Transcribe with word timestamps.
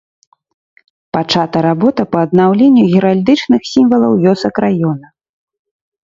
Пачата 1.15 1.59
работа 1.65 2.05
па 2.15 2.23
аднаўленню 2.27 2.83
геральдычных 2.93 3.61
сімвалаў 3.73 4.11
вёсак 4.23 4.55
раёна. 4.67 5.07